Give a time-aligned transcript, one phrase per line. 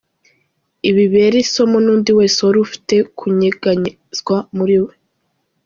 [0.89, 4.93] Ibi bibere isomo n'undi wese wari ufite kunyeganyezwa muri we.